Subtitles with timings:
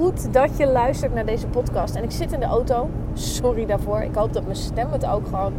[0.00, 1.94] Goed dat je luistert naar deze podcast.
[1.94, 2.88] En ik zit in de auto.
[3.12, 4.00] Sorry daarvoor.
[4.00, 5.52] Ik hoop dat mijn stem het ook gewoon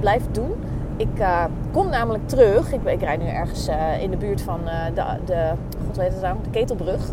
[0.00, 0.52] blijft doen.
[0.96, 2.72] Ik uh, kom namelijk terug.
[2.72, 5.52] Ik, ik rijd nu ergens uh, in de buurt van uh, de, de,
[5.86, 7.08] God weet het de Ketelbrug.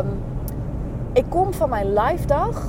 [0.00, 0.06] Um,
[1.12, 2.66] ik kom van mijn live dag.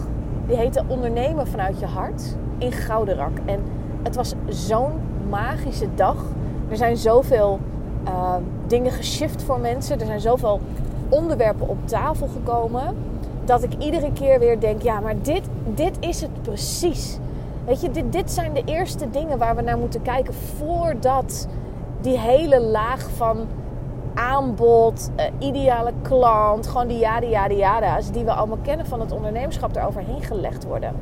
[0.48, 3.38] Die heette Ondernemen vanuit je hart in Goudenrak.
[3.46, 3.60] En
[4.04, 4.92] het was zo'n
[5.30, 6.16] magische dag.
[6.70, 7.60] Er zijn zoveel
[8.68, 10.00] dingen geshift voor mensen.
[10.00, 10.60] Er zijn zoveel
[11.10, 12.96] onderwerpen op tafel gekomen.
[13.50, 17.18] Dat ik iedere keer weer denk: ja, maar dit, dit is het precies.
[17.66, 21.48] Weet je, dit, dit zijn de eerste dingen waar we naar moeten kijken voordat
[22.02, 23.48] die hele laag van
[24.14, 29.12] aanbod, uh, ideale klant, gewoon die jaren, jaren, jaren, die we allemaal kennen van het
[29.12, 30.94] ondernemerschap, eroverheen gelegd worden.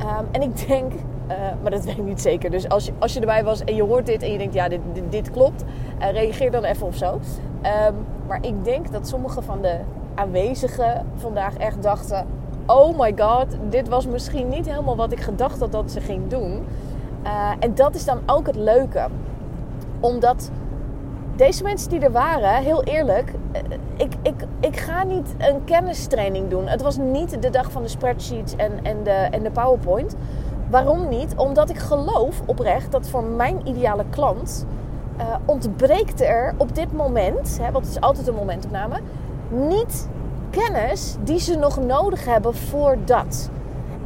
[0.00, 2.50] Um, en ik denk, uh, maar dat weet ik niet zeker.
[2.50, 4.68] Dus als je, als je erbij was en je hoort dit en je denkt, ja,
[4.68, 5.64] dit, dit, klopt,
[6.00, 7.12] uh, reageer dan even of zo.
[7.12, 7.94] Um,
[8.26, 9.78] maar ik denk dat sommige van de
[10.16, 12.26] aanwezigen vandaag echt dachten:
[12.66, 16.28] oh my god, dit was misschien niet helemaal wat ik gedacht had dat ze ging
[16.28, 16.64] doen.
[17.24, 19.06] Uh, en dat is dan ook het leuke.
[20.00, 20.50] Omdat
[21.36, 23.32] deze mensen die er waren, heel eerlijk,
[23.96, 26.66] ik, ik, ik ga niet een kennistraining doen.
[26.66, 30.14] Het was niet de dag van de spreadsheets en, en, de, en de PowerPoint.
[30.70, 31.34] Waarom niet?
[31.36, 34.66] Omdat ik geloof oprecht dat voor mijn ideale klant
[35.18, 38.96] uh, ontbreekt er op dit moment, hè, want het is altijd een momentopname,
[39.50, 40.08] niet
[40.50, 43.50] kennis die ze nog nodig hebben voor dat.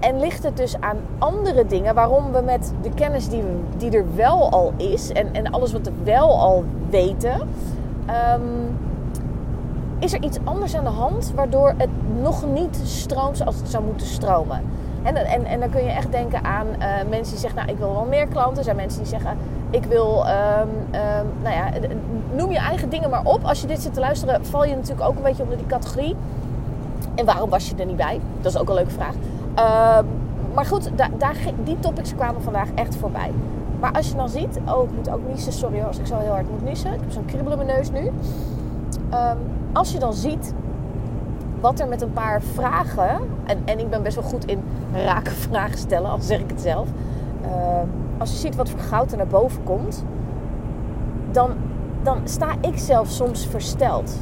[0.01, 3.43] En ligt het dus aan andere dingen waarom we met de kennis die,
[3.77, 7.41] die er wel al is en, en alles wat we wel al weten,
[8.34, 8.78] um,
[9.99, 11.91] is er iets anders aan de hand waardoor het
[12.22, 14.62] nog niet stroomt zoals het zou moeten stromen.
[15.03, 17.78] En, en, en dan kun je echt denken aan uh, mensen die zeggen, nou ik
[17.78, 18.59] wil wel meer klanten.
[18.59, 19.37] Er zijn mensen die zeggen,
[19.71, 21.71] ik wil, um, um, nou ja,
[22.34, 23.44] noem je eigen dingen maar op.
[23.44, 26.16] Als je dit zit te luisteren, val je natuurlijk ook een beetje onder die categorie.
[27.15, 28.21] En waarom was je er niet bij?
[28.41, 29.15] Dat is ook een leuke vraag.
[29.59, 29.99] Uh,
[30.55, 33.31] maar goed, daar, die topics kwamen vandaag echt voorbij.
[33.81, 36.33] Maar als je dan ziet, oh ik moet ook niezen, sorry als ik zo heel
[36.33, 36.93] hard moet niezen.
[36.93, 38.10] Ik heb zo'n kriebel in mijn neus nu.
[39.10, 39.37] Ehm,
[39.72, 40.55] als je dan ziet
[41.60, 44.62] wat er met een paar vragen, en, en ik ben best wel goed in
[44.93, 46.88] rake vragen stellen, al zeg ik het zelf
[48.21, 50.04] als je ziet wat voor goud er naar boven komt,
[51.31, 51.50] dan,
[52.03, 54.16] dan sta ik zelf soms versteld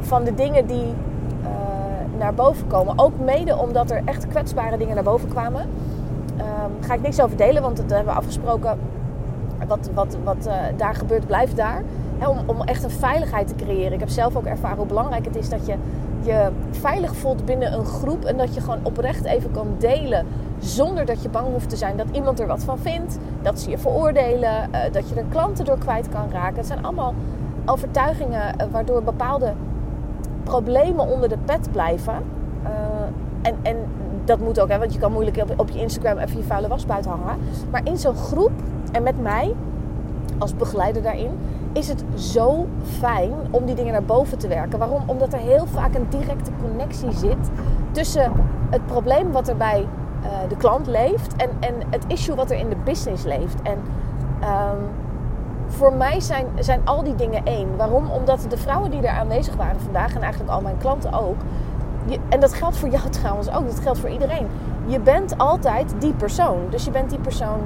[0.00, 0.86] van de dingen die
[1.42, 1.48] uh,
[2.18, 2.98] naar boven komen.
[2.98, 5.60] Ook mede omdat er echt kwetsbare dingen naar boven kwamen.
[6.38, 8.78] Um, ga ik niks over delen, want dat hebben we afgesproken.
[9.66, 11.82] Wat, wat, wat uh, daar gebeurt, blijft daar.
[12.28, 13.92] Om, om echt een veiligheid te creëren.
[13.92, 15.74] Ik heb zelf ook ervaren hoe belangrijk het is dat je
[16.28, 18.24] je veilig voelt binnen een groep.
[18.24, 20.26] En dat je gewoon oprecht even kan delen
[20.58, 23.18] zonder dat je bang hoeft te zijn dat iemand er wat van vindt.
[23.42, 24.68] Dat ze je veroordelen.
[24.72, 26.56] Uh, dat je er klanten door kwijt kan raken.
[26.56, 27.14] Het zijn allemaal
[27.66, 29.52] overtuigingen uh, waardoor bepaalde
[30.42, 32.14] problemen onder de pet blijven.
[32.62, 32.70] Uh,
[33.42, 33.76] en, en
[34.24, 36.68] dat moet ook, hè, want je kan moeilijk op, op je Instagram even je vuile
[36.68, 37.38] was buiten hangen.
[37.70, 38.52] Maar in zo'n groep
[38.92, 39.54] en met mij
[40.38, 41.30] als begeleider daarin
[41.72, 44.78] is het zo fijn om die dingen naar boven te werken.
[44.78, 45.02] Waarom?
[45.06, 47.50] Omdat er heel vaak een directe connectie zit
[47.90, 48.32] tussen
[48.70, 49.86] het probleem wat er bij
[50.22, 53.62] uh, de klant leeft en, en het issue wat er in de business leeft.
[53.62, 53.78] En
[54.42, 54.88] um,
[55.66, 57.76] voor mij zijn, zijn al die dingen één.
[57.76, 58.10] Waarom?
[58.10, 61.36] Omdat de vrouwen die er aanwezig waren vandaag en eigenlijk al mijn klanten ook.
[62.28, 64.46] En dat geldt voor jou trouwens ook, dat geldt voor iedereen.
[64.86, 66.58] Je bent altijd die persoon.
[66.70, 67.60] Dus je bent die persoon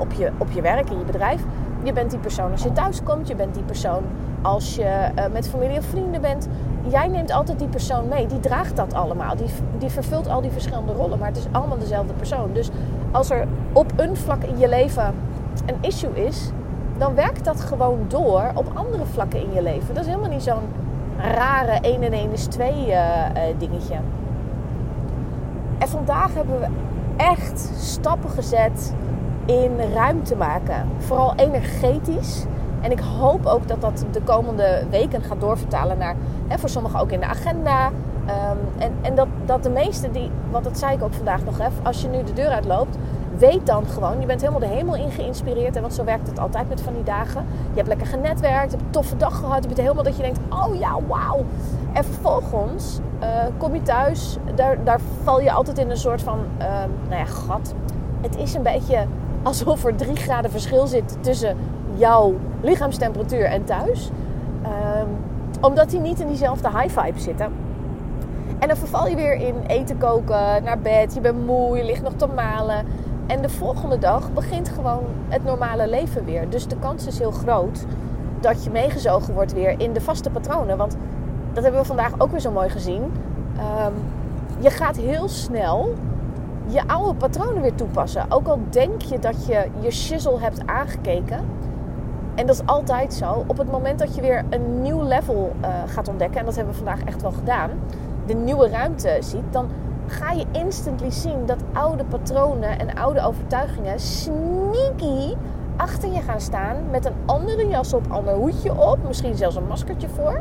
[0.00, 1.44] op, je, op je werk, in je bedrijf.
[1.84, 3.28] Je bent die persoon als je thuis komt.
[3.28, 4.02] Je bent die persoon
[4.42, 6.48] als je uh, met familie of vrienden bent.
[6.88, 8.26] Jij neemt altijd die persoon mee.
[8.26, 9.36] Die draagt dat allemaal.
[9.36, 9.46] Die,
[9.78, 11.18] die vervult al die verschillende rollen.
[11.18, 12.52] Maar het is allemaal dezelfde persoon.
[12.52, 12.70] Dus
[13.10, 15.14] als er op een vlak in je leven
[15.66, 16.50] een issue is,
[16.98, 19.94] dan werkt dat gewoon door op andere vlakken in je leven.
[19.94, 20.62] Dat is helemaal niet zo'n
[21.16, 22.98] rare 1 en 1 is 2 uh, uh,
[23.58, 23.94] dingetje.
[25.78, 26.66] En vandaag hebben we
[27.16, 28.94] echt stappen gezet
[29.46, 30.88] in ruimte maken.
[30.98, 32.44] Vooral energetisch.
[32.80, 36.14] En ik hoop ook dat dat de komende weken gaat doorvertalen naar,
[36.48, 37.86] hè, voor sommigen ook in de agenda.
[37.86, 41.58] Um, en en dat, dat de meesten die, want dat zei ik ook vandaag nog
[41.58, 42.96] even, als je nu de deur uitloopt,
[43.38, 45.76] weet dan gewoon, je bent helemaal de hemel in geïnspireerd.
[45.76, 47.44] En want zo werkt het altijd met van die dagen.
[47.70, 49.62] Je hebt lekker genetwerkt, je hebt een toffe dag gehad.
[49.62, 51.44] Je bent helemaal dat je denkt, oh ja, wauw.
[51.92, 56.38] En vervolgens uh, kom je thuis, daar, daar val je altijd in een soort van,
[56.58, 56.66] uh,
[57.08, 57.74] nou ja, gat.
[58.20, 59.06] Het is een beetje
[59.44, 61.56] alsof er drie graden verschil zit tussen
[61.96, 64.10] jouw lichaamstemperatuur en thuis.
[64.62, 65.06] Ehm,
[65.60, 67.52] omdat die niet in diezelfde high vibe zitten.
[68.58, 72.02] En dan verval je weer in eten koken, naar bed, je bent moe, je ligt
[72.02, 72.86] nog te malen.
[73.26, 76.50] En de volgende dag begint gewoon het normale leven weer.
[76.50, 77.84] Dus de kans is heel groot
[78.40, 80.76] dat je meegezogen wordt weer in de vaste patronen.
[80.76, 80.96] Want
[81.52, 83.12] dat hebben we vandaag ook weer zo mooi gezien.
[83.56, 83.92] Ehm,
[84.58, 85.94] je gaat heel snel
[86.66, 88.26] je oude patronen weer toepassen.
[88.28, 91.40] Ook al denk je dat je je shizzle hebt aangekeken.
[92.34, 93.44] En dat is altijd zo.
[93.46, 96.72] Op het moment dat je weer een nieuw level uh, gaat ontdekken, en dat hebben
[96.74, 97.70] we vandaag echt wel gedaan,
[98.26, 99.68] de nieuwe ruimte ziet, dan
[100.06, 105.34] ga je instantly zien dat oude patronen en oude overtuigingen sneaky
[105.76, 109.66] achter je gaan staan met een andere jas op, ander hoedje op, misschien zelfs een
[109.66, 110.40] maskertje voor.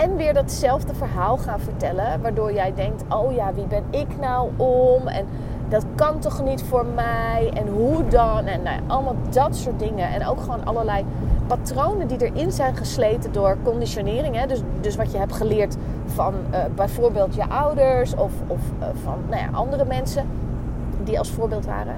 [0.00, 4.50] En weer datzelfde verhaal gaan vertellen, waardoor jij denkt: oh ja, wie ben ik nou
[4.56, 5.08] om?
[5.08, 5.26] En
[5.68, 7.50] dat kan toch niet voor mij?
[7.54, 8.46] En hoe dan?
[8.46, 10.08] En nou allemaal dat soort dingen.
[10.08, 11.04] En ook gewoon allerlei
[11.46, 14.36] patronen die erin zijn gesleten door conditionering.
[14.36, 14.46] Hè?
[14.46, 15.76] Dus, dus wat je hebt geleerd
[16.06, 20.26] van uh, bijvoorbeeld je ouders of, of uh, van nou ja, andere mensen
[21.04, 21.94] die als voorbeeld waren.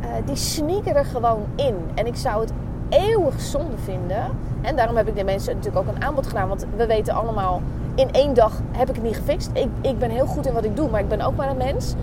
[0.00, 1.76] Uh, die sneaken er gewoon in.
[1.94, 2.52] En ik zou het
[2.90, 4.24] eeuwig zonde vinden.
[4.60, 6.48] En daarom heb ik de mensen natuurlijk ook een aanbod gedaan.
[6.48, 7.62] Want we weten allemaal,
[7.94, 9.50] in één dag heb ik het niet gefixt.
[9.52, 11.56] Ik, ik ben heel goed in wat ik doe, maar ik ben ook maar een
[11.56, 11.94] mens.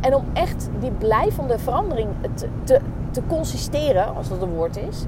[0.00, 2.80] en om echt die blijvende verandering te, te,
[3.10, 5.04] te consisteren, als dat een woord is,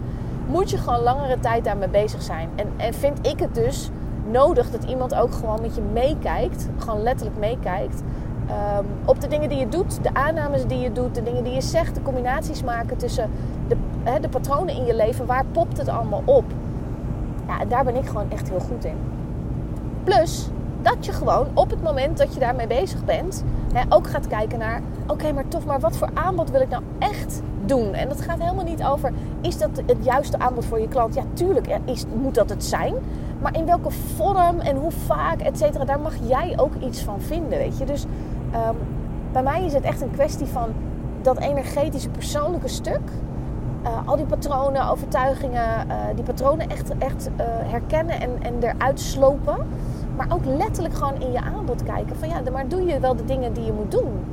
[0.46, 2.48] moet je gewoon langere tijd daarmee bezig zijn.
[2.54, 3.90] En, en vind ik het dus
[4.30, 8.02] nodig dat iemand ook gewoon met je meekijkt, gewoon letterlijk meekijkt.
[8.50, 11.52] Um, op de dingen die je doet, de aannames die je doet, de dingen die
[11.52, 13.30] je zegt, de combinaties maken tussen
[13.68, 13.76] de,
[14.20, 15.26] de patronen in je leven.
[15.26, 16.44] Waar popt het allemaal op?
[17.46, 18.96] Ja, en daar ben ik gewoon echt heel goed in.
[20.04, 20.50] Plus
[20.82, 23.44] dat je gewoon op het moment dat je daarmee bezig bent,
[23.88, 27.42] ook gaat kijken naar: oké, maar tof, maar wat voor aanbod wil ik nou echt
[27.64, 27.94] doen?
[27.94, 31.14] En dat gaat helemaal niet over: is dat het juiste aanbod voor je klant?
[31.14, 32.94] Ja, tuurlijk is, moet dat het zijn.
[33.40, 37.20] Maar in welke vorm en hoe vaak, et cetera, daar mag jij ook iets van
[37.20, 37.84] vinden, weet je.
[37.84, 38.04] Dus
[38.54, 38.76] um,
[39.32, 40.68] bij mij is het echt een kwestie van
[41.22, 43.00] dat energetische persoonlijke stuk.
[43.82, 49.00] Uh, al die patronen, overtuigingen, uh, die patronen echt, echt uh, herkennen en, en eruit
[49.00, 49.56] slopen.
[50.16, 52.16] Maar ook letterlijk gewoon in je aanbod kijken.
[52.16, 54.24] Van ja, maar doe je wel de dingen die je moet doen?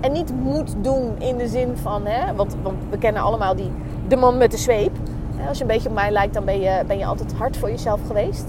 [0.00, 3.70] En niet moet doen in de zin van, hè, want, want we kennen allemaal die,
[4.08, 4.96] de man met de zweep.
[5.48, 7.70] Als je een beetje op mij lijkt, dan ben je, ben je altijd hard voor
[7.70, 8.44] jezelf geweest.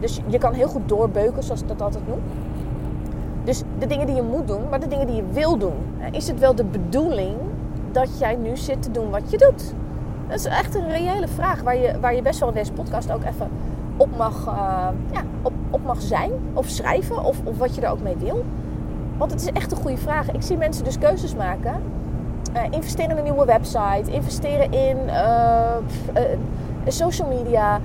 [0.00, 2.20] Dus je kan heel goed doorbeuken, zoals ik dat altijd noem.
[3.46, 5.74] Dus de dingen die je moet doen, maar de dingen die je wil doen.
[6.10, 7.36] Is het wel de bedoeling
[7.92, 9.74] dat jij nu zit te doen wat je doet?
[10.28, 13.12] Dat is echt een reële vraag waar je, waar je best wel in deze podcast
[13.12, 13.48] ook even
[13.96, 17.90] op mag, uh, ja, op, op mag zijn of schrijven of, of wat je er
[17.90, 18.44] ook mee wil.
[19.16, 20.30] Want het is echt een goede vraag.
[20.30, 21.82] Ik zie mensen dus keuzes maken
[22.56, 24.96] uh, investeren in een nieuwe website, investeren in
[26.86, 27.80] social media,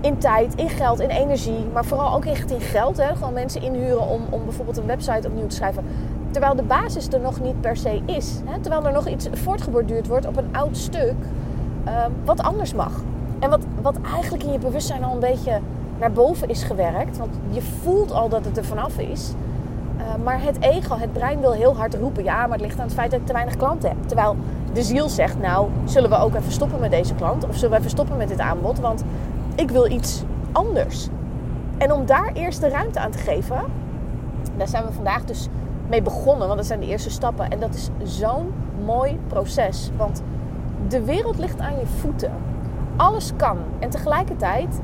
[0.00, 2.96] in tijd, in geld, in energie, maar vooral ook echt in geld.
[2.96, 3.14] Hè?
[3.14, 5.84] Gewoon mensen inhuren om, om bijvoorbeeld een website opnieuw te schrijven.
[6.30, 8.40] Terwijl de basis er nog niet per se is.
[8.44, 8.60] Hè?
[8.60, 11.14] Terwijl er nog iets voortgeborduurd wordt op een oud stuk
[12.24, 13.02] wat anders mag.
[13.38, 15.60] En wat, wat eigenlijk in je bewustzijn al een beetje
[15.98, 17.18] naar boven is gewerkt.
[17.18, 19.32] Want je voelt al dat het er vanaf is.
[19.98, 22.24] Eh, maar het ego, het brein wil heel hard roepen.
[22.24, 23.98] Ja, maar het ligt aan het feit dat ik te weinig klanten heb.
[24.06, 24.36] Terwijl
[24.72, 27.48] de ziel zegt, nou, zullen we ook even stoppen met deze klant?
[27.48, 28.78] Of zullen we even stoppen met dit aanbod?
[28.80, 29.04] Want
[29.56, 30.22] ik wil iets
[30.52, 31.08] anders.
[31.78, 33.64] En om daar eerst de ruimte aan te geven,
[34.56, 35.48] daar zijn we vandaag dus
[35.88, 36.46] mee begonnen.
[36.46, 37.50] Want dat zijn de eerste stappen.
[37.50, 38.52] En dat is zo'n
[38.84, 39.90] mooi proces.
[39.96, 40.22] Want
[40.88, 42.32] de wereld ligt aan je voeten.
[42.96, 43.58] Alles kan.
[43.78, 44.80] En tegelijkertijd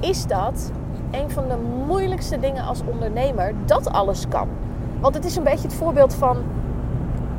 [0.00, 0.70] is dat
[1.10, 4.48] een van de moeilijkste dingen als ondernemer dat alles kan.
[5.00, 6.36] Want het is een beetje het voorbeeld van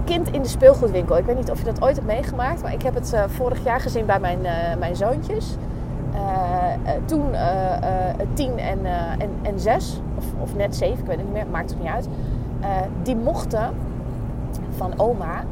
[0.05, 1.17] kind in de speelgoedwinkel.
[1.17, 3.63] Ik weet niet of je dat ooit hebt meegemaakt, maar ik heb het uh, vorig
[3.63, 5.55] jaar gezien bij mijn, uh, mijn zoontjes.
[6.13, 6.61] Uh,
[7.06, 7.24] toen
[8.34, 8.86] tien en,
[9.20, 11.90] en, en zes, of, of net zeven, ik weet het niet meer, maakt het niet
[11.90, 12.08] uit.
[13.04, 13.74] die mochten
[14.78, 15.44] van oma,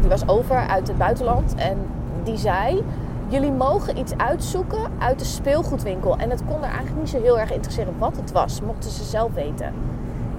[0.00, 1.76] die was over uit het buitenland en
[2.24, 2.84] die zei
[3.28, 6.16] jullie mogen iets uitzoeken uit de speelgoedwinkel.
[6.16, 9.04] En het kon er eigenlijk niet zo heel erg interesseren wat het was, mochten ze
[9.04, 9.72] zelf weten.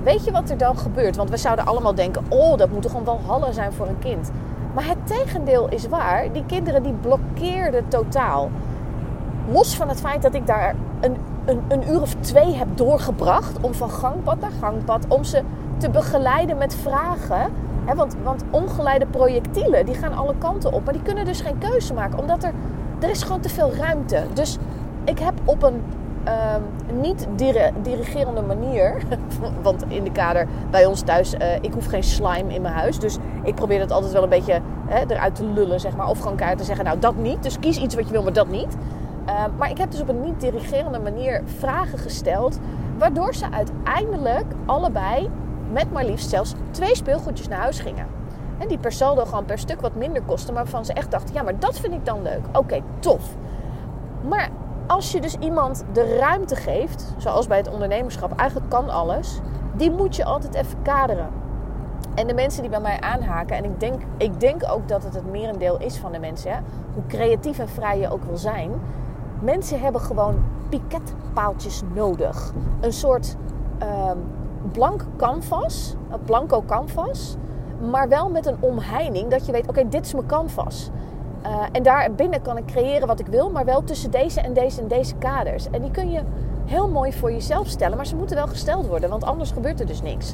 [0.04, 1.16] Weet je wat er dan gebeurt?
[1.16, 4.32] Want we zouden allemaal denken: oh, dat moet toch gewoon hallen zijn voor een kind.
[4.74, 6.32] Maar het tegendeel is waar.
[6.32, 8.50] Die kinderen die blokkeerden totaal.
[9.52, 13.58] Los van het feit dat ik daar een, een, een uur of twee heb doorgebracht
[13.62, 15.42] om van gangpad naar gangpad, om ze
[15.78, 17.52] te begeleiden met vragen.
[17.96, 21.94] want, want ongeleide projectielen die gaan alle kanten op, maar die kunnen dus geen keuze
[21.94, 22.54] maken, omdat er
[23.00, 24.24] er is gewoon te veel ruimte.
[24.34, 24.58] Dus
[25.04, 25.82] ik heb op een
[26.24, 26.62] ehm,
[27.02, 27.28] niet
[27.82, 29.02] dirigerende manier.
[29.62, 33.00] Want in de kader bij ons thuis, uh, ik hoef geen slime in mijn huis.
[33.00, 34.62] Dus ik probeer het altijd wel een beetje
[35.08, 36.10] eruit te lullen, zeg maar.
[36.10, 37.44] Of gewoon keihard te zeggen, nou dat niet.
[37.44, 38.78] Dus kies iets wat je wil, maar dat niet.
[39.28, 42.60] Ehm, maar ik heb dus op een niet dirigerende manier vragen gesteld.
[42.98, 45.30] Waardoor ze uiteindelijk allebei
[45.72, 48.08] met maar liefst zelfs twee speelgoedjes naar huis gingen.
[48.58, 50.54] En die per saldo gewoon per stuk wat minder kosten.
[50.54, 52.42] Maar waarvan ze echt dachten, ja, maar dat vind ik dan leuk.
[52.52, 53.36] Oké, tof.
[54.28, 54.50] Maar
[54.88, 59.40] als je dus iemand de ruimte geeft, zoals bij het ondernemerschap, eigenlijk kan alles,
[59.74, 61.30] die moet je altijd even kaderen.
[62.16, 65.14] En de mensen die bij mij aanhaken, en ik denk, ik denk ook dat het
[65.14, 66.58] het merendeel is van de mensen, hè,
[66.94, 68.72] hoe creatief en vrij je ook wil zijn,
[69.42, 70.36] mensen hebben gewoon
[70.70, 72.54] piketpaaltjes nodig.
[72.80, 73.36] Een soort
[73.82, 74.24] um,
[74.72, 77.36] blank canvas, een blanco canvas,
[77.92, 80.90] maar wel met een omheining dat je weet, oké, dit is mijn canvas.
[81.46, 84.82] Uh, en daarbinnen kan ik creëren wat ik wil, maar wel tussen deze en deze
[84.82, 85.70] en deze kaders.
[85.70, 86.22] En die kun je
[86.66, 89.86] heel mooi voor jezelf stellen, maar ze moeten wel gesteld worden, want anders gebeurt er
[89.86, 90.34] dus niks.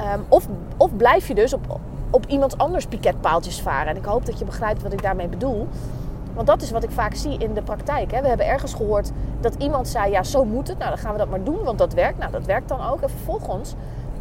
[0.00, 1.78] Um, of, of blijf je dus op,
[2.10, 3.86] op iemand anders piketpaaltjes varen.
[3.86, 5.68] En ik hoop dat je begrijpt wat ik daarmee bedoel.
[6.34, 8.12] Want dat is wat ik vaak zie in de praktijk.
[8.12, 8.20] Hè.
[8.20, 9.10] We hebben ergens gehoord
[9.40, 10.78] dat iemand zei: Ja, zo moet het.
[10.78, 12.18] Nou, dan gaan we dat maar doen, want dat werkt.
[12.18, 13.00] Nou, dat werkt dan ook.
[13.00, 13.74] En vervolgens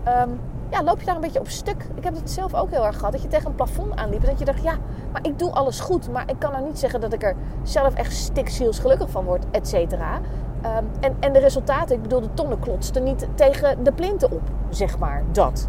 [0.08, 0.40] um,
[0.70, 1.88] ja, loop je daar een beetje op stuk.
[1.96, 3.12] Ik heb het zelf ook heel erg gehad.
[3.12, 4.26] Dat je tegen een plafond aanliep.
[4.26, 4.74] Dat je dacht: Ja,
[5.12, 6.12] maar ik doe alles goed.
[6.12, 9.46] Maar ik kan nou niet zeggen dat ik er zelf echt stikziels gelukkig van word,
[9.52, 10.20] et cetera.
[10.66, 14.42] Um, en, en de resultaten, ik bedoel, de tonnen klotsten niet tegen de plinten op,
[14.70, 15.24] zeg maar.
[15.32, 15.68] Dat.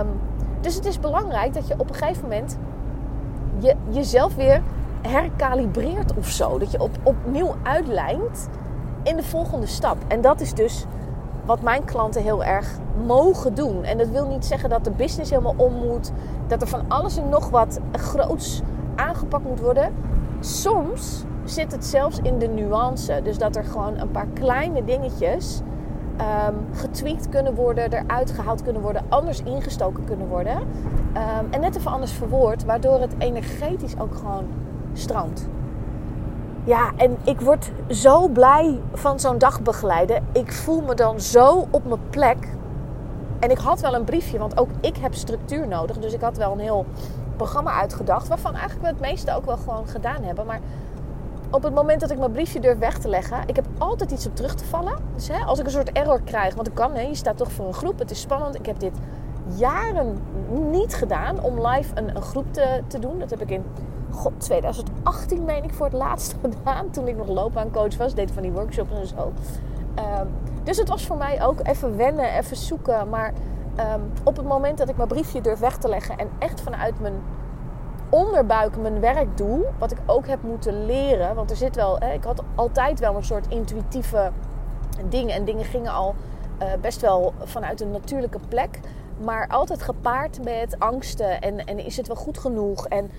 [0.00, 0.20] Um,
[0.60, 2.58] dus het is belangrijk dat je op een gegeven moment
[3.58, 4.62] je, jezelf weer
[5.08, 6.58] herkalibreert of zo.
[6.58, 8.48] Dat je op, opnieuw uitlijnt
[9.02, 9.96] in de volgende stap.
[10.08, 10.84] En dat is dus
[11.44, 13.84] wat mijn klanten heel erg mogen doen.
[13.84, 16.12] En dat wil niet zeggen dat de business helemaal om moet.
[16.46, 18.62] Dat er van alles en nog wat groots
[18.96, 19.94] aangepakt moet worden.
[20.40, 23.20] Soms zit het zelfs in de nuance.
[23.22, 25.60] Dus dat er gewoon een paar kleine dingetjes
[26.20, 30.56] um, getweakt kunnen worden, eruit gehaald kunnen worden, anders ingestoken kunnen worden.
[30.56, 34.44] Um, en net even anders verwoord, waardoor het energetisch ook gewoon
[34.94, 35.46] stroomt.
[36.64, 40.24] Ja, en ik word zo blij van zo'n dag begeleiden.
[40.32, 42.48] Ik voel me dan zo op mijn plek.
[43.38, 45.98] En ik had wel een briefje, want ook ik heb structuur nodig.
[45.98, 46.86] Dus ik had wel een heel
[47.36, 50.46] programma uitgedacht, waarvan eigenlijk we het meeste ook wel gewoon gedaan hebben.
[50.46, 50.60] Maar
[51.50, 54.26] op het moment dat ik mijn briefje durf weg te leggen, ik heb altijd iets
[54.26, 54.96] op terug te vallen.
[55.14, 57.52] Dus hè, als ik een soort error krijg, want ik kan, hè, je staat toch
[57.52, 58.54] voor een groep, het is spannend.
[58.54, 58.98] Ik heb dit
[59.56, 60.18] jaren
[60.70, 63.18] niet gedaan om live een, een groep te, te doen.
[63.18, 63.64] Dat heb ik in
[64.14, 66.90] god, 2018 meen ik voor het laatst gedaan.
[66.90, 68.14] Toen ik nog loopbaancoach was.
[68.14, 69.32] Deed van die workshops en zo.
[69.98, 70.28] Um,
[70.62, 73.08] dus het was voor mij ook even wennen, even zoeken.
[73.08, 73.32] Maar
[73.78, 76.18] um, op het moment dat ik mijn briefje durf weg te leggen...
[76.18, 77.14] en echt vanuit mijn
[78.08, 79.64] onderbuik mijn werk doe...
[79.78, 81.34] wat ik ook heb moeten leren...
[81.34, 81.98] want er zit wel...
[81.98, 84.30] Hè, ik had altijd wel een soort intuïtieve
[85.08, 85.34] dingen.
[85.34, 86.14] En dingen gingen al
[86.62, 88.80] uh, best wel vanuit een natuurlijke plek...
[89.18, 91.40] Maar altijd gepaard met angsten.
[91.40, 92.86] En, en is het wel goed genoeg?
[92.86, 93.10] En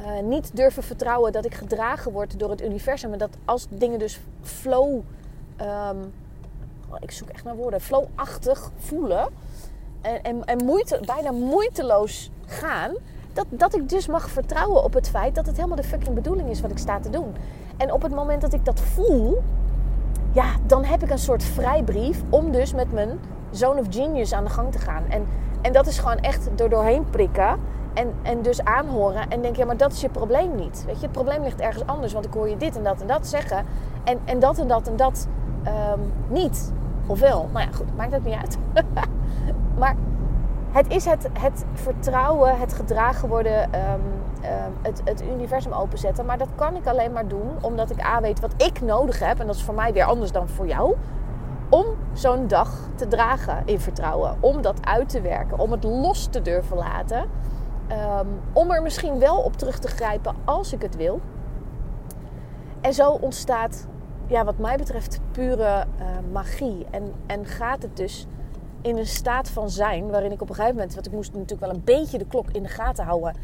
[0.00, 3.12] uh, niet durven vertrouwen dat ik gedragen word door het universum.
[3.12, 5.00] En dat als dingen dus flow.
[5.60, 6.12] Um,
[6.98, 7.80] ik zoek echt naar woorden.
[7.80, 9.28] Flowachtig voelen.
[10.00, 12.92] En, en, en moeite, bijna moeiteloos gaan.
[13.32, 16.50] Dat, dat ik dus mag vertrouwen op het feit dat het helemaal de fucking bedoeling
[16.50, 17.34] is wat ik sta te doen.
[17.76, 19.42] En op het moment dat ik dat voel.
[20.32, 23.20] Ja, dan heb ik een soort vrijbrief om dus met mijn
[23.50, 25.04] zone of genius aan de gang te gaan.
[25.08, 25.26] En,
[25.62, 27.58] en dat is gewoon echt door doorheen prikken.
[27.94, 30.84] En, en dus aanhoren en denk, ja, maar dat is je probleem niet.
[30.86, 33.06] Weet je, het probleem ligt ergens anders, want ik hoor je dit en dat en
[33.06, 33.64] dat zeggen.
[34.04, 35.28] En, en dat en dat en dat
[35.66, 36.72] um, niet.
[37.06, 37.48] Of wel.
[37.52, 38.58] Nou ja, goed, maakt het niet uit.
[39.78, 39.96] maar
[40.70, 44.00] het is het, het vertrouwen, het gedragen worden, um,
[44.44, 46.24] um, het, het universum openzetten.
[46.24, 49.40] Maar dat kan ik alleen maar doen omdat ik A weet wat ik nodig heb.
[49.40, 50.94] En dat is voor mij weer anders dan voor jou.
[51.68, 54.36] Om zo'n dag te dragen in vertrouwen.
[54.40, 55.58] Om dat uit te werken.
[55.58, 57.24] Om het los te durven laten.
[57.90, 61.20] Um, om er misschien wel op terug te grijpen als ik het wil.
[62.80, 63.86] En zo ontstaat,
[64.26, 66.86] ja, wat mij betreft, pure uh, magie.
[66.90, 68.26] En, en gaat het dus
[68.80, 71.60] in een staat van zijn waarin ik op een gegeven moment, want ik moest natuurlijk
[71.60, 73.34] wel een beetje de klok in de gaten houden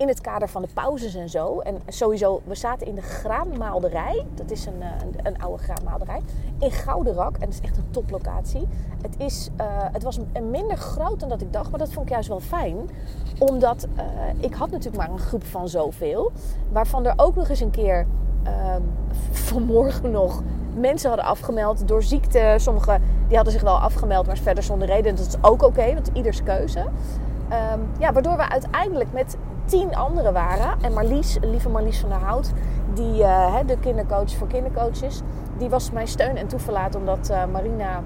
[0.00, 1.58] in het kader van de pauzes en zo.
[1.58, 4.26] En sowieso, we zaten in de graanmaalderij.
[4.34, 6.20] Dat is een, eh, een, een oude graanmaalderij.
[6.58, 7.34] In Goudenrak.
[7.34, 8.68] En dat is echt een toplocatie.
[9.02, 10.18] Het, is, uh, het was
[10.50, 11.70] minder groot dan dat ik dacht.
[11.70, 12.90] Maar dat vond ik juist wel fijn.
[13.38, 14.02] Omdat uh,
[14.38, 16.32] ik had natuurlijk maar een groep van zoveel.
[16.72, 18.06] Waarvan er ook nog eens een keer
[18.44, 18.74] uh,
[19.30, 20.42] vanmorgen nog
[20.74, 22.54] mensen hadden afgemeld door ziekte.
[22.56, 25.16] Sommigen die hadden zich wel afgemeld, maar verder zonder reden.
[25.16, 26.80] Dat is ook oké, okay, want ieders keuze.
[26.80, 29.36] Um, ja, waardoor we uiteindelijk met
[29.70, 30.82] tien anderen waren.
[30.82, 32.52] En Marlies, lieve Marlies van der Hout,
[32.94, 35.20] die, uh, de kindercoach voor kindercoaches,
[35.58, 36.94] die was mijn steun en toeverlaat.
[36.94, 38.02] Omdat Marina,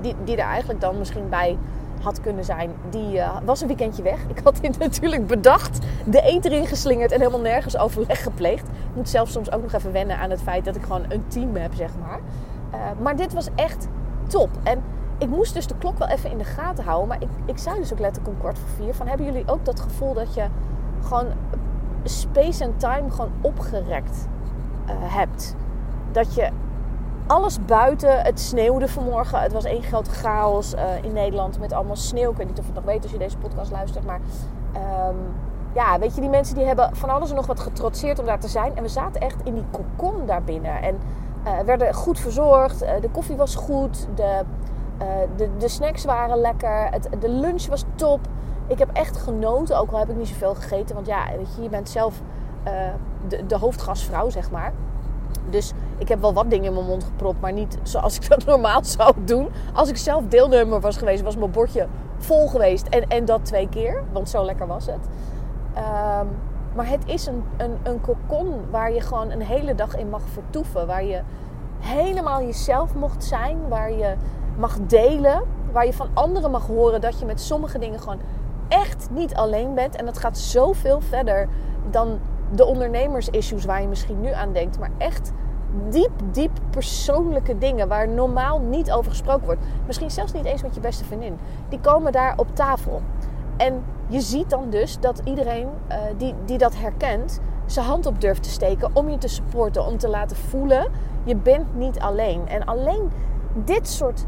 [0.00, 1.58] die, die er eigenlijk dan misschien bij
[2.02, 4.18] had kunnen zijn, die was een weekendje weg.
[4.28, 8.68] Ik had dit natuurlijk bedacht, de eet erin geslingerd en helemaal nergens overleg gepleegd.
[8.68, 11.24] Ik moet zelf soms ook nog even wennen aan het feit dat ik gewoon een
[11.28, 12.20] team heb, zeg maar.
[13.02, 13.88] Maar dit was echt
[14.28, 14.50] top.
[14.62, 14.82] En
[15.22, 17.08] ik moest dus de klok wel even in de gaten houden.
[17.08, 19.64] Maar ik, ik zei dus ook letterlijk om kwart voor vier: van hebben jullie ook
[19.64, 20.46] dat gevoel dat je
[21.02, 21.26] gewoon
[22.04, 24.28] space en time gewoon opgerekt
[24.86, 25.54] uh, hebt?
[26.12, 26.50] Dat je
[27.26, 28.22] alles buiten.
[28.22, 29.40] Het sneeuwde vanmorgen.
[29.40, 32.30] Het was één grote chaos uh, in Nederland met allemaal sneeuw.
[32.30, 34.04] Ik weet niet of je het nog weet als je deze podcast luistert.
[34.04, 34.20] Maar
[35.08, 35.16] um,
[35.72, 38.40] ja, weet je, die mensen die hebben van alles en nog wat getrotseerd om daar
[38.40, 38.76] te zijn.
[38.76, 40.82] En we zaten echt in die kokon daarbinnen.
[40.82, 40.98] En
[41.44, 42.78] uh, werden goed verzorgd.
[42.78, 44.08] De koffie was goed.
[44.14, 44.44] De,
[45.36, 46.88] de, de, snacks waren lekker.
[46.90, 48.20] Het, de lunch was top.
[48.66, 49.78] Ik heb echt genoten.
[49.78, 50.94] Ook al heb ik niet zoveel gegeten.
[50.94, 52.20] Want ja, weet je, je bent zelf
[53.28, 54.72] de, de hoofdgastvrouw, zeg maar.
[55.50, 58.44] Dus ik heb wel wat dingen in mijn mond gepropt, maar niet zoals ik dat
[58.44, 59.48] normaal zou doen.
[59.72, 61.86] Als ik zelf deelnemer was geweest, was mijn bordje
[62.18, 62.86] vol geweest.
[62.86, 65.06] En, en dat twee keer, want zo lekker was het.
[65.76, 66.28] Um,
[66.74, 70.22] maar het is een, een, een kokon waar je gewoon een hele dag in mag
[70.32, 70.86] vertoeven.
[70.86, 71.20] Waar je
[71.78, 73.68] helemaal jezelf mocht zijn.
[73.68, 74.14] Waar je
[74.58, 75.42] mag delen.
[75.72, 78.20] Waar je van anderen mag horen dat je met sommige dingen gewoon
[78.68, 79.96] echt niet alleen bent.
[79.96, 81.48] En dat gaat zoveel verder
[81.90, 82.18] dan
[82.54, 84.78] de ondernemers-issues waar je misschien nu aan denkt.
[84.78, 85.32] Maar echt
[85.88, 89.60] diep, diep persoonlijke dingen waar normaal niet over gesproken wordt.
[89.86, 91.38] Misschien zelfs niet eens met je beste vriendin.
[91.68, 93.02] Die komen daar op tafel.
[93.56, 98.20] En je ziet dan dus dat iedereen uh, die, die dat herkent, zijn hand op
[98.20, 100.90] durft te steken om je te supporten, om te laten voelen:
[101.24, 102.48] je bent niet alleen.
[102.48, 103.10] En alleen
[103.54, 104.24] dit soort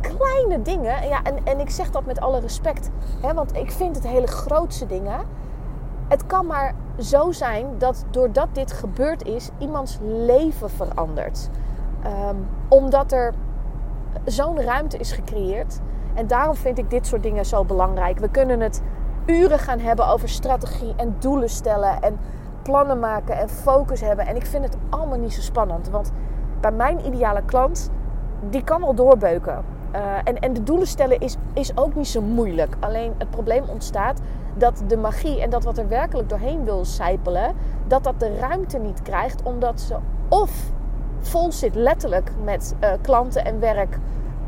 [0.00, 2.90] kleine dingen, ja, en, en ik zeg dat met alle respect,
[3.20, 5.20] hè, want ik vind het hele grootste dingen.
[6.08, 11.48] Het kan maar zo zijn dat doordat dit gebeurd is, iemands leven verandert.
[12.06, 13.34] Um, omdat er
[14.24, 15.80] zo'n ruimte is gecreëerd.
[16.14, 18.18] En daarom vind ik dit soort dingen zo belangrijk.
[18.18, 18.82] We kunnen het
[19.26, 22.18] uren gaan hebben over strategie en doelen stellen en
[22.62, 24.26] plannen maken en focus hebben.
[24.26, 25.88] En ik vind het allemaal niet zo spannend.
[25.88, 26.12] Want
[26.60, 27.90] bij mijn ideale klant,
[28.50, 29.64] die kan wel doorbeuken.
[29.94, 32.76] Uh, en, en de doelen stellen is, is ook niet zo moeilijk.
[32.80, 34.20] Alleen het probleem ontstaat
[34.54, 37.54] dat de magie en dat wat er werkelijk doorheen wil sijpelen,
[37.86, 39.96] dat dat de ruimte niet krijgt, omdat ze
[40.28, 40.50] of
[41.20, 43.98] vol zit letterlijk met uh, klanten en werk.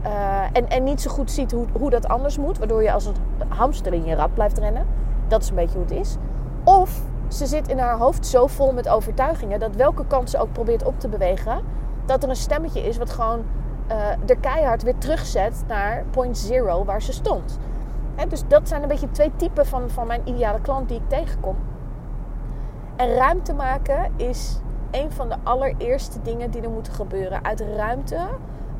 [0.04, 3.06] Uh, en, en niet zo goed ziet hoe, hoe dat anders moet, waardoor je als
[3.06, 3.14] een
[3.48, 4.86] hamster in je rad blijft rennen.
[5.28, 6.16] Dat is een beetje hoe het is.
[6.64, 10.52] Of ze zit in haar hoofd zo vol met overtuigingen dat welke kant ze ook
[10.52, 11.60] probeert op te bewegen,
[12.06, 13.42] dat er een stemmetje is wat gewoon
[13.90, 17.58] uh, de keihard weer terugzet naar point zero waar ze stond
[18.28, 21.56] dus dat zijn een beetje twee typen van, van mijn ideale klant die ik tegenkom.
[22.96, 27.44] En ruimte maken is een van de allereerste dingen die er moeten gebeuren.
[27.44, 28.18] Uit ruimte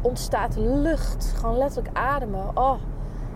[0.00, 1.32] ontstaat lucht.
[1.36, 2.50] Gewoon letterlijk ademen.
[2.54, 2.74] Oh,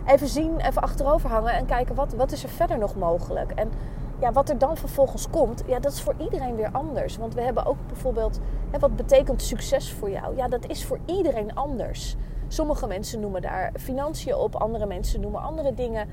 [0.06, 3.50] even zien, even achterover hangen en kijken wat, wat is er verder nog mogelijk.
[3.50, 3.70] En
[4.18, 7.16] ja, wat er dan vervolgens komt, ja, dat is voor iedereen weer anders.
[7.16, 8.40] Want we hebben ook bijvoorbeeld,
[8.80, 10.37] wat betekent succes voor jou?
[10.37, 12.16] Ja, dat is voor iedereen anders.
[12.48, 16.08] Sommige mensen noemen daar financiën op, andere mensen noemen andere dingen.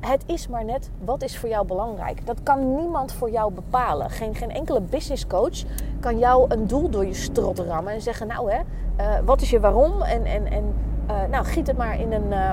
[0.00, 2.26] Het is maar net wat is voor jou belangrijk.
[2.26, 4.10] Dat kan niemand voor jou bepalen.
[4.10, 5.62] Geen, geen enkele business coach
[6.00, 8.60] kan jou een doel door je strot rammen en zeggen: Nou, hè,
[9.00, 10.02] uh, wat is je waarom?
[10.02, 10.74] En, en, en
[11.10, 12.50] uh, nou, giet het maar in een, uh,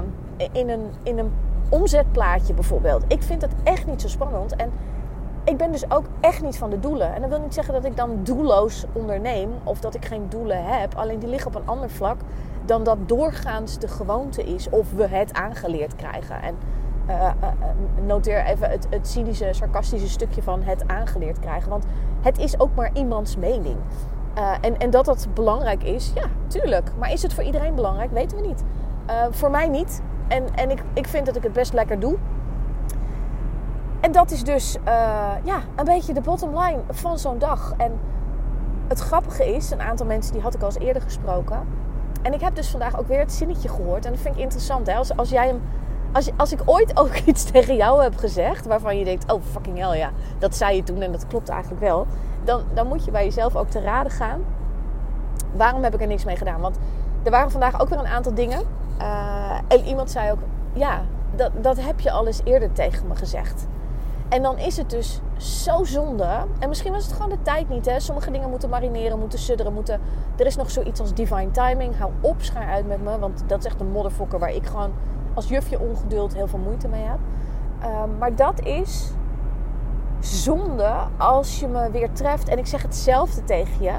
[0.52, 1.32] in, een, in een
[1.70, 3.04] omzetplaatje bijvoorbeeld.
[3.08, 4.56] Ik vind het echt niet zo spannend.
[4.56, 4.72] En
[5.48, 7.14] ik ben dus ook echt niet van de doelen.
[7.14, 10.66] En dat wil niet zeggen dat ik dan doelloos onderneem of dat ik geen doelen
[10.66, 10.96] heb.
[10.96, 12.20] Alleen die liggen op een ander vlak
[12.66, 16.42] dan dat doorgaans de gewoonte is of we het aangeleerd krijgen.
[16.42, 16.56] En
[17.10, 17.50] uh, uh,
[18.06, 21.70] noteer even het, cynische, sarcastische stukje van het aangeleerd krijgen.
[21.70, 21.86] Want
[22.22, 23.78] het is ook maar iemands mening.
[24.62, 26.92] En, en dat dat belangrijk is, ja, tuurlijk.
[27.00, 28.12] Maar is het voor iedereen belangrijk?
[28.12, 28.64] Weten we niet.
[29.30, 30.02] voor mij niet.
[30.28, 32.18] En, en ik, ik vind dat ik het best lekker doe.
[34.08, 34.78] En dat is dus
[35.44, 37.74] ja, een beetje de bottom line van zo'n dag.
[37.78, 38.00] En
[38.88, 41.68] het grappige is, een aantal mensen die had ik al eens eerder gesproken
[42.22, 44.06] en ik heb dus vandaag ook weer het zinnetje gehoord.
[44.06, 44.88] En dat vind ik interessant.
[44.88, 44.96] Hè?
[44.96, 45.62] Als, als jij hem.
[46.12, 49.78] Als, als ik ooit ook iets tegen jou heb gezegd waarvan je denkt: oh fucking
[49.78, 52.08] hell ja, dat zei je toen en dat klopt eigenlijk wel.
[52.44, 54.42] Dan, dan moet je bij jezelf ook te raden gaan.
[55.56, 56.62] Waarom heb ik er niks mee gedaan?
[56.62, 56.78] Want
[57.24, 58.62] er waren vandaag ook weer een aantal dingen.
[59.02, 60.40] Uh, en iemand zei ook:
[60.74, 61.02] ja,
[61.36, 63.68] dat, dat heb je al eens eerder tegen me gezegd.
[64.30, 66.46] En dan is het dus zo zonde.
[66.60, 67.86] En misschien was het gewoon de tijd niet.
[67.86, 68.00] Hè?
[68.00, 69.74] Sommige dingen moeten marineren, moeten sudderen.
[69.74, 70.00] Moeten...
[70.38, 71.98] Er is nog zoiets als divine timing.
[71.98, 73.20] Hou op, schaar uit met me.
[73.20, 74.92] Want dat is echt een modderfokker waar ik gewoon
[75.34, 77.20] als jufje ongeduld heel veel moeite mee heb.
[77.84, 79.12] Um, maar dat is
[80.20, 82.48] zonde als je me weer treft.
[82.48, 83.94] En ik zeg hetzelfde tegen je.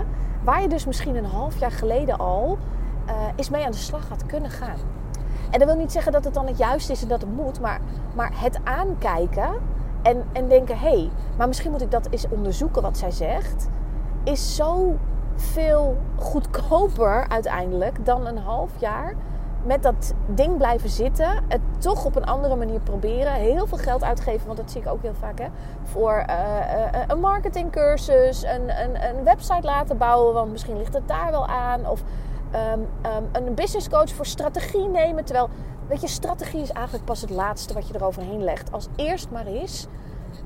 [0.45, 2.59] waar je dus misschien een half jaar geleden al
[3.07, 4.79] uh, eens mee aan de slag gaat kunnen gaan.
[5.51, 7.61] En dat wil niet zeggen dat het dan het juiste is en dat het moet,
[7.61, 7.81] maar,
[8.15, 9.51] maar het aankijken
[10.09, 13.69] en, en denken: hé, hey, maar misschien moet ik dat eens onderzoeken wat zij zegt,
[14.25, 14.97] is zo
[15.37, 19.15] veel goedkoper uiteindelijk dan een half jaar
[19.65, 21.45] met dat ding blijven zitten.
[21.49, 23.33] Het toch op een andere manier proberen.
[23.33, 25.39] Heel veel geld uitgeven, want dat zie ik ook heel vaak.
[25.39, 25.47] Hè,
[25.83, 30.35] voor uh, uh, een marketingcursus, een, een, een website laten bouwen.
[30.35, 31.87] Want misschien ligt het daar wel aan.
[31.87, 32.03] Of
[32.55, 35.25] um, um, een business coach voor strategie nemen.
[35.25, 35.49] Terwijl,
[35.89, 38.73] weet je, strategie is eigenlijk pas het laatste wat je eroverheen legt.
[38.73, 39.87] Als eerst maar is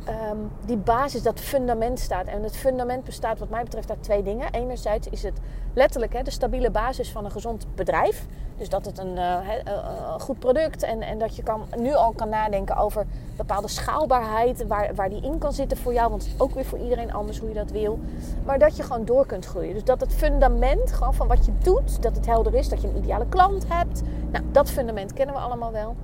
[0.08, 2.26] um, die basis, dat fundament staat.
[2.26, 4.52] En het fundament bestaat wat mij betreft uit twee dingen.
[4.52, 5.38] Enerzijds is het
[5.74, 8.26] letterlijk hè, de stabiele basis van een gezond bedrijf.
[8.56, 12.12] Dus dat het een uh, uh, goed product en, en dat je kan, nu al
[12.12, 16.10] kan nadenken over bepaalde schaalbaarheid, waar, waar die in kan zitten voor jou.
[16.10, 17.98] Want het is ook weer voor iedereen anders hoe je dat wil.
[18.44, 19.74] Maar dat je gewoon door kunt groeien.
[19.74, 22.88] Dus dat het fundament gewoon van wat je doet, dat het helder is, dat je
[22.88, 24.02] een ideale klant hebt.
[24.30, 25.96] Nou, dat fundament kennen we allemaal wel.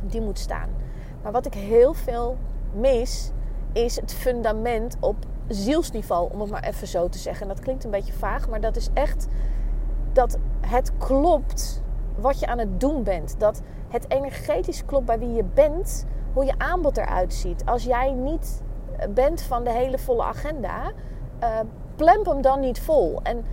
[0.00, 0.68] Die moet staan.
[1.22, 2.36] Maar wat ik heel veel
[2.74, 3.32] mis,
[3.72, 5.16] is het fundament op
[5.48, 7.42] zielsniveau, om het maar even zo te zeggen.
[7.42, 9.26] En dat klinkt een beetje vaag, maar dat is echt
[10.12, 11.82] dat het klopt
[12.16, 13.34] wat je aan het doen bent.
[13.38, 17.64] Dat het energetisch klopt bij wie je bent, hoe je aanbod eruit ziet.
[17.64, 18.62] Als jij niet
[19.10, 20.92] bent van de hele volle agenda,
[21.42, 21.58] uh,
[21.96, 23.20] plemp hem dan niet vol.
[23.22, 23.44] En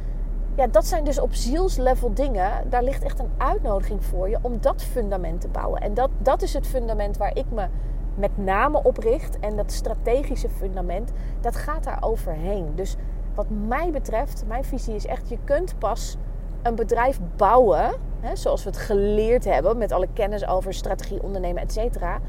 [0.55, 2.69] ja, dat zijn dus op zielslevel dingen.
[2.69, 5.81] Daar ligt echt een uitnodiging voor je om dat fundament te bouwen.
[5.81, 7.67] En dat, dat is het fundament waar ik me
[8.15, 9.39] met name opricht.
[9.39, 12.71] En dat strategische fundament, dat gaat daar overheen.
[12.75, 12.95] Dus
[13.35, 16.17] wat mij betreft, mijn visie is echt: je kunt pas
[16.61, 21.61] een bedrijf bouwen, hè, zoals we het geleerd hebben met alle kennis over strategie, ondernemen,
[21.61, 22.19] et cetera.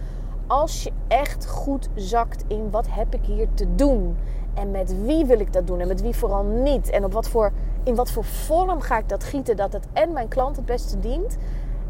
[0.47, 4.17] Als je echt goed zakt in wat heb ik hier te doen
[4.55, 7.29] en met wie wil ik dat doen en met wie vooral niet en op wat
[7.29, 10.65] voor, in wat voor vorm ga ik dat gieten dat het en mijn klant het
[10.67, 11.37] beste dient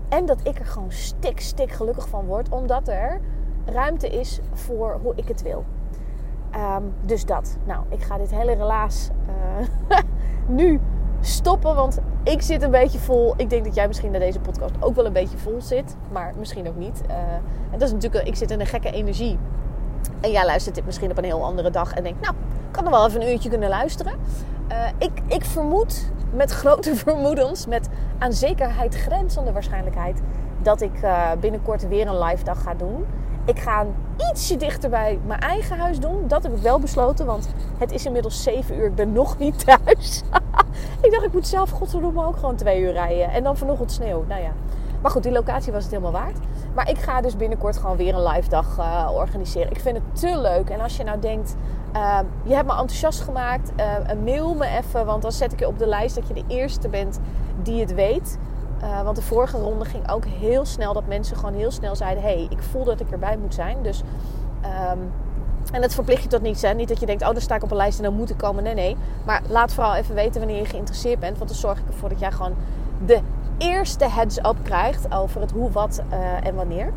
[0.08, 3.20] en dat ik er gewoon stik stik gelukkig van word omdat er
[3.66, 5.64] ruimte is voor hoe ik het wil.
[6.54, 7.56] Um, dus dat.
[7.64, 9.10] Nou, ik ga dit hele relaas
[9.90, 9.98] uh,
[10.58, 10.80] nu
[11.20, 13.34] stoppen, want ik zit een beetje vol.
[13.36, 16.32] Ik denk dat jij misschien naar deze podcast ook wel een beetje vol zit, maar
[16.38, 17.02] misschien ook niet.
[17.08, 17.16] Uh,
[17.70, 19.38] en dat is natuurlijk, ik zit in een gekke energie.
[20.20, 22.34] En jij luistert dit misschien op een heel andere dag en denkt, nou,
[22.66, 24.12] ik kan er wel even een uurtje kunnen luisteren.
[24.72, 29.96] Uh, ik, ik vermoed met grote vermoedens, met aan zekerheid grenzende waarschijnlijk,
[30.62, 30.92] dat ik
[31.40, 33.06] binnenkort weer een live dag ga doen.
[33.46, 33.86] Ik ga
[34.30, 36.28] ietsje dichter bij mijn eigen huis doen.
[36.28, 38.86] Dat heb ik wel besloten, want het is inmiddels 7 uur.
[38.86, 40.22] Ik ben nog niet thuis.
[41.04, 43.30] ik dacht, ik moet zelf godverdomme ook gewoon twee uur rijden.
[43.30, 44.24] En dan vanochtend sneeuw.
[44.28, 44.50] Nou ja.
[45.02, 46.38] Maar goed, die locatie was het helemaal waard.
[46.74, 49.70] Maar ik ga dus binnenkort gewoon weer een live dag uh, organiseren.
[49.70, 50.70] Ik vind het te leuk.
[50.70, 51.56] En als je nou denkt,
[51.94, 53.72] uh, je hebt me enthousiast gemaakt.
[53.76, 56.44] Uh, mail me even, want dan zet ik je op de lijst dat je de
[56.46, 57.20] eerste bent
[57.62, 58.38] die het weet.
[58.86, 62.22] Uh, want de vorige ronde ging ook heel snel dat mensen gewoon heel snel zeiden:
[62.22, 63.82] hey, ik voel dat ik erbij moet zijn.
[63.82, 64.02] Dus,
[64.92, 65.12] um,
[65.72, 66.62] en dat verplicht je tot niets.
[66.62, 66.74] Hè?
[66.74, 68.36] Niet dat je denkt: oh, dan sta ik op een lijst en dan moet ik
[68.36, 68.62] komen.
[68.62, 68.96] Nee, nee.
[69.24, 71.38] Maar laat vooral even weten wanneer je geïnteresseerd bent.
[71.38, 72.54] Want dan zorg ik ervoor dat jij gewoon
[73.06, 73.20] de
[73.58, 76.92] eerste heads-up krijgt over het hoe, wat uh, en wanneer.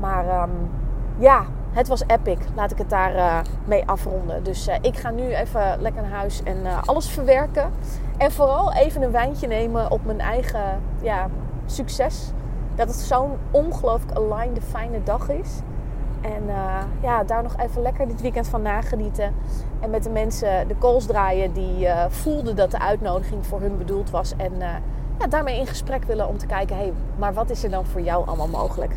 [0.00, 0.70] Maar um,
[1.18, 2.38] ja, het was epic.
[2.54, 4.42] Laat ik het daar uh, mee afronden.
[4.44, 7.72] Dus ik ga nu even lekker naar huis en alles verwerken.
[8.22, 11.28] En vooral even een wijntje nemen op mijn eigen ja,
[11.66, 12.30] succes.
[12.74, 15.60] Dat het zo'n ongelooflijk aligned, fijne dag is.
[16.20, 16.42] En
[17.00, 19.34] ja, daar nog even lekker dit weekend van nagenieten.
[19.80, 24.10] En met de mensen de calls draaien die voelden dat de uitnodiging voor hun bedoeld
[24.10, 24.36] was.
[24.36, 24.52] En
[25.18, 27.84] ja, daarmee in gesprek willen om te kijken, hé, hey, maar wat is er dan
[27.84, 28.94] voor jou allemaal mogelijk?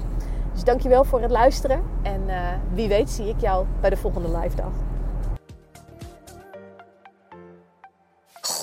[0.54, 1.82] Dus dankjewel voor het luisteren.
[2.02, 2.22] En
[2.74, 4.72] wie weet zie ik jou bij de volgende live dag.